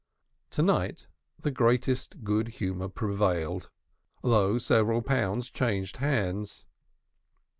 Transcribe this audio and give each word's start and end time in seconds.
To 0.49 0.63
night 0.63 1.05
the 1.39 1.51
greatest 1.51 2.23
good 2.23 2.47
humor 2.47 2.87
prevailed, 2.89 3.69
though 4.23 4.57
several 4.57 5.03
pounds 5.03 5.51
changed 5.51 5.97
hands. 5.97 6.65